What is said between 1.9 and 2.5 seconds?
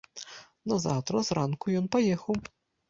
паехаў.